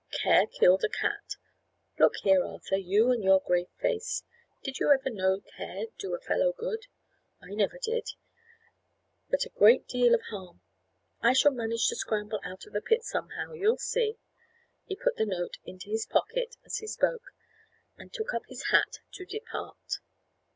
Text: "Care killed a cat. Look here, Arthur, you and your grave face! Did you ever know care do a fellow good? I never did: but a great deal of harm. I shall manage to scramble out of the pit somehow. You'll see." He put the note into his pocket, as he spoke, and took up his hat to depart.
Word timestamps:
"Care 0.23 0.47
killed 0.47 0.83
a 0.83 0.89
cat. 0.89 1.35
Look 1.99 2.15
here, 2.23 2.43
Arthur, 2.43 2.75
you 2.77 3.11
and 3.11 3.23
your 3.23 3.39
grave 3.39 3.67
face! 3.79 4.23
Did 4.63 4.79
you 4.79 4.91
ever 4.91 5.11
know 5.11 5.41
care 5.41 5.83
do 5.99 6.15
a 6.15 6.19
fellow 6.19 6.53
good? 6.53 6.87
I 7.39 7.53
never 7.53 7.77
did: 7.77 8.07
but 9.29 9.45
a 9.45 9.49
great 9.49 9.87
deal 9.87 10.15
of 10.15 10.23
harm. 10.31 10.61
I 11.21 11.33
shall 11.33 11.51
manage 11.51 11.87
to 11.89 11.95
scramble 11.95 12.39
out 12.43 12.65
of 12.65 12.73
the 12.73 12.81
pit 12.81 13.03
somehow. 13.03 13.53
You'll 13.53 13.77
see." 13.77 14.17
He 14.85 14.95
put 14.95 15.17
the 15.17 15.25
note 15.27 15.59
into 15.65 15.91
his 15.91 16.07
pocket, 16.07 16.57
as 16.65 16.77
he 16.77 16.87
spoke, 16.87 17.27
and 17.95 18.11
took 18.11 18.33
up 18.33 18.47
his 18.47 18.71
hat 18.71 19.01
to 19.11 19.25
depart. 19.25 19.99